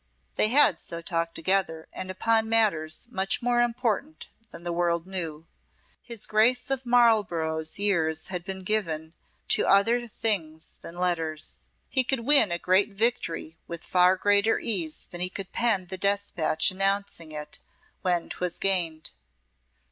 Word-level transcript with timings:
They 0.35 0.47
had 0.47 0.79
so 0.79 0.99
talked 0.99 1.35
together, 1.35 1.87
and 1.93 2.09
upon 2.09 2.49
matters 2.49 3.07
much 3.11 3.43
more 3.43 3.61
important 3.61 4.29
than 4.49 4.63
the 4.63 4.73
world 4.73 5.05
knew. 5.05 5.45
His 6.01 6.25
Grace 6.25 6.71
of 6.71 6.87
Marlborough's 6.87 7.77
years 7.77 8.25
had 8.29 8.43
been 8.43 8.63
given 8.63 9.13
to 9.49 9.67
other 9.67 10.07
things 10.07 10.73
than 10.81 10.97
letters. 10.97 11.67
He 11.87 12.03
could 12.03 12.21
win 12.21 12.51
a 12.51 12.57
great 12.57 12.89
victory 12.93 13.59
with 13.67 13.83
far 13.85 14.15
greater 14.15 14.57
ease 14.59 15.05
than 15.11 15.21
he 15.21 15.29
could 15.29 15.51
pen 15.51 15.85
the 15.85 15.99
dispatch 15.99 16.71
announcing 16.71 17.31
it 17.31 17.59
when 18.01 18.27
'twas 18.29 18.57
gained. 18.57 19.11